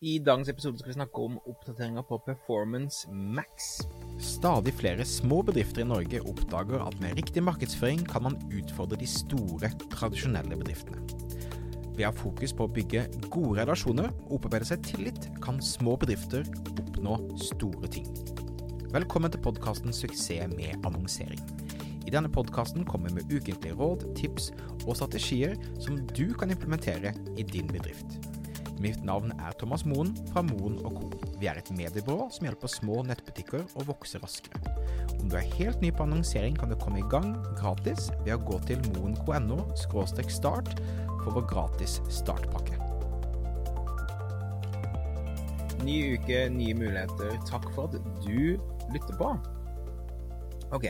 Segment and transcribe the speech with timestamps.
[0.00, 3.82] I dagens episode skal vi snakke om oppdateringer på Performance Max.
[4.16, 9.04] Stadig flere små bedrifter i Norge oppdager at med riktig markedsføring kan man utfordre de
[9.04, 11.02] store, tradisjonelle bedriftene.
[11.98, 15.98] Ved å ha fokus på å bygge gode relasjoner og opparbeide seg tillit, kan små
[16.00, 17.18] bedrifter oppnå
[17.50, 18.08] store ting.
[18.96, 21.44] Velkommen til podkasten 'Suksess med annonsering'.
[22.08, 24.48] I denne podkasten kommer vi med ukentlige råd, tips
[24.86, 28.29] og strategier som du kan implementere i din bedrift.
[28.80, 31.10] Mitt navn er Thomas Moen fra Moen Co.
[31.36, 34.56] Vi er et mediebyrå som hjelper små nettbutikker å vokse raskere.
[35.18, 38.40] Om du er helt ny på annonsering, kan du komme i gang gratis ved å
[38.48, 39.58] gå til moen.no
[40.32, 40.72] start
[41.20, 42.78] for vår gratis startpakke.
[45.84, 47.36] Ny uke, nye muligheter.
[47.48, 48.56] Takk for at du
[48.94, 49.34] lytter på.
[50.72, 50.88] Ok.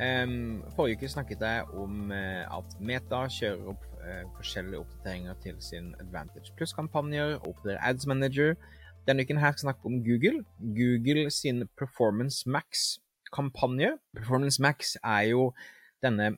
[0.00, 3.87] Um, forrige uke snakket jeg om uh, at Meta kjører opp
[4.36, 8.54] forskjellige oppdateringer til sin Advantage Plus-kampanjer, oppdaterer Ads Manager.
[9.08, 10.44] Denne uken her skal vi snakke om Google.
[10.80, 13.96] Google sin Performance Max-kampanje.
[14.16, 15.52] Performance Max er jo
[16.02, 16.36] denne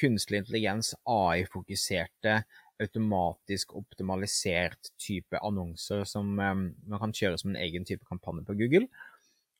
[0.00, 2.42] kunstig intelligens, AI-fokuserte,
[2.80, 8.56] automatisk optimalisert type annonser som um, man kan kjøre som en egen type kampanje på
[8.56, 8.86] Google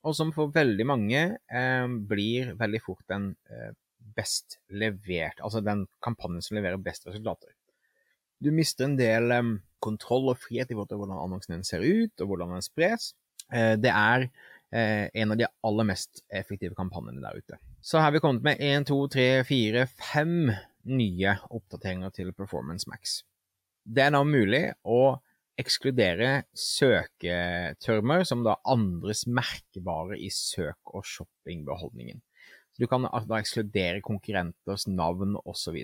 [0.07, 3.73] og som for veldig mange eh, blir veldig fort en eh,
[4.17, 7.53] best levert, altså den kampanjen som leverer best resultater.
[8.41, 11.85] Du mister en del um, kontroll og frihet i forhold til hvordan annonsen din ser
[11.85, 13.13] ut, og hvordan den spres.
[13.53, 17.61] Uh, det er uh, en av de aller mest effektive kampanjene der ute.
[17.81, 20.37] Så her har vi kommet med 1, 2, 3, 4, 5
[20.91, 23.21] nye oppdateringer til Performance Max.
[23.85, 25.19] Det er nå mulig å
[25.61, 32.23] ekskludere søketermer som da andres merkevare i søk- og shoppingbeholdningen.
[32.81, 35.83] Du kan da ekskludere konkurrenters navn osv.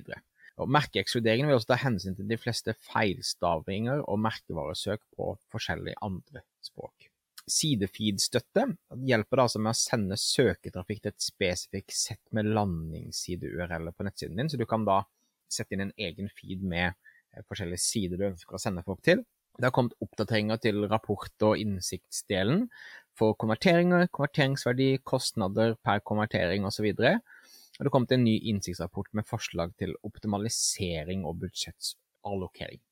[0.56, 7.10] Merkeekskluderingen vil også ta hensyn til de fleste feilstavinger og merkevaresøk på forskjellige andre språk.
[7.46, 8.64] Sidefeed-støtte
[9.06, 14.50] hjelper altså med å sende søketrafikk til et spesifikt sett med landingsside-URL-er på nettsiden din,
[14.50, 15.02] så du kan da
[15.52, 19.22] sette inn en egen feed med eh, forskjellige sider du ønsker å sende folk til.
[19.56, 22.66] Det har kommet oppdateringer til rapport- og innsiktsdelen
[23.16, 26.90] for konverteringer, konverteringsverdi, kostnader per konvertering osv.
[26.92, 27.22] Og,
[27.78, 32.82] og det kom til en ny innsiktsrapport med forslag til optimalisering og budsjettallokering.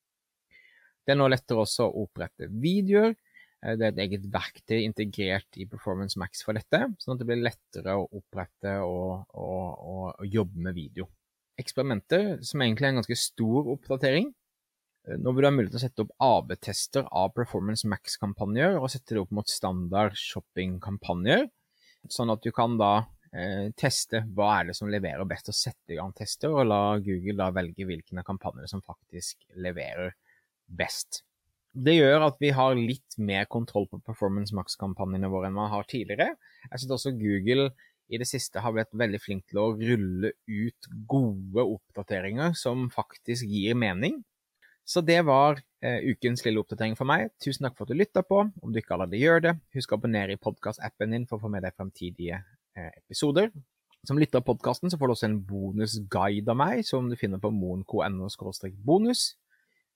[1.05, 3.13] Det er nå lettere også å opprette videoer.
[3.61, 7.29] Eh, det er et eget verktøy integrert i Performance Max for dette, sånn at det
[7.29, 11.09] blir lettere å opprette og, og, og, jobbe med video.
[11.61, 14.33] Eksperimenter, som egentlig er en ganske stor oppdatering,
[15.05, 19.15] nå vil du ha mulighet til å sette opp AB-tester av Performance Max-kampanjer, og sette
[19.15, 21.45] det opp mot standard shopping-kampanjer,
[22.09, 22.93] sånn at du kan da
[23.31, 26.81] eh, teste hva er det som leverer best, og sette i gang tester, og la
[27.05, 30.15] Google da velge av kampanjer som faktisk leverer
[30.65, 31.23] best.
[31.75, 35.83] Det gjør at vi har litt mer kontroll på Performance Max-kampanjene våre enn man har
[35.89, 36.37] tidligere.
[36.69, 37.73] Jeg synes også Google
[38.07, 43.49] i det siste har blitt veldig flink til å rulle ut gode oppdateringer som faktisk
[43.49, 44.21] gir mening.
[44.85, 47.31] Så det var eh, ukens lille oppdatering for meg.
[47.41, 48.43] Tusen takk for at du lytta på.
[48.61, 51.49] Om du ikke allerede gjør det, husk å abonnere i podkastappen din for å få
[51.53, 52.37] med deg fremtidige
[52.77, 53.49] eh, episoder.
[54.05, 57.49] Som lytter av podkasten får du også en bonusguide av meg, som du finner på
[57.49, 58.29] moen.no
[58.85, 59.25] bonus.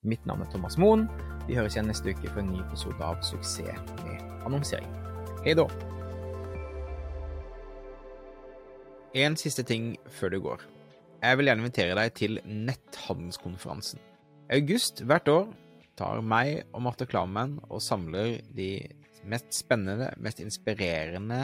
[0.02, 1.06] Mitt navn er Thomas Moen.
[1.46, 4.90] Vi høres igjen neste uke for en ny episode av Suksess med annonsering.
[5.46, 5.68] Hei da!
[9.20, 10.66] En siste ting før du går.
[11.22, 14.09] Jeg vil gjerne invitere deg til netthandelskonferansen.
[14.50, 15.44] August hvert år
[16.00, 18.80] tar meg og Marte Klammen og samler de
[19.30, 21.44] mest spennende, mest inspirerende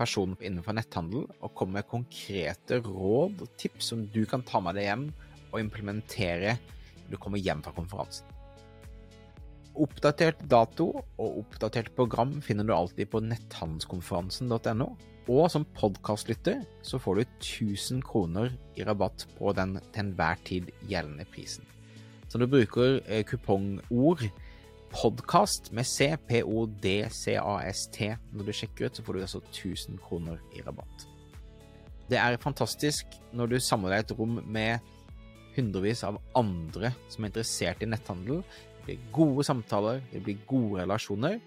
[0.00, 4.80] personene innenfor netthandel, og kommer med konkrete råd og tips som du kan ta med
[4.80, 5.06] deg hjem
[5.52, 6.56] og implementere
[7.04, 8.26] når du kommer hjem fra konferansen.
[9.78, 14.90] Oppdatert dato og oppdatert program finner du alltid på netthandelskonferansen.no.
[15.30, 20.72] Og som podkastlytter så får du 1000 kroner i rabatt på den til enhver tid
[20.90, 21.68] gjeldende prisen.
[22.30, 24.20] Så du bruker eh, kupongord
[24.94, 30.62] podkast med C, P-O-D-C-A-S-T når du sjekker ut, så får du altså 1000 kroner i
[30.62, 31.06] rabatt.
[32.10, 34.92] Det er fantastisk når du samler deg et rom med
[35.56, 38.44] hundrevis av andre som er interessert i netthandel.
[38.76, 41.40] Det blir gode samtaler, det blir gode relasjoner.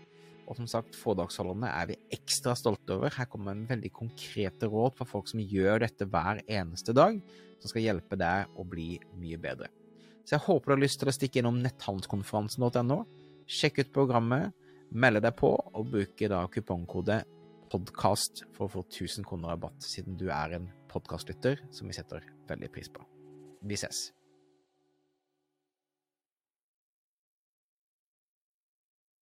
[0.51, 3.15] Og som sagt, foredragsholderne er vi ekstra stolte over.
[3.15, 7.23] Her kommer en veldig konkrete råd for folk som gjør dette hver eneste dag,
[7.63, 9.71] som skal hjelpe deg å bli mye bedre.
[10.23, 12.99] Så jeg håper du har lyst til å stikke innom netthandelskonferansen.no.
[13.49, 14.53] Sjekk ut programmet,
[14.95, 17.19] melde deg på, og bruke da kupongkode
[17.73, 22.25] podkast for å få 1000 kroner rabatt, siden du er en podkastlytter som vi setter
[22.49, 23.03] veldig pris på.
[23.65, 24.11] Vi ses.